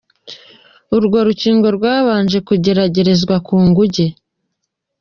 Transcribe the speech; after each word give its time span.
Urwo 0.95 1.17
rukingo 1.27 1.67
rwabanjwe 1.77 2.39
kugeragezwa 2.47 3.35
ku 3.45 3.55
nguge. 3.67 4.07